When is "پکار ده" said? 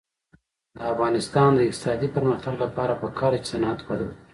3.03-3.37